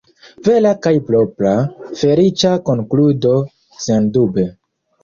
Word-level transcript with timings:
Vera 0.45 0.71
kaj 0.85 0.93
propra 1.09 1.53
“feliĉa 2.01 2.57
konkludo”, 2.71 3.39
sendube. 3.87 4.53